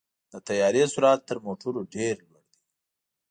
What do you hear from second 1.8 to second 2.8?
ډېر لوړ وي.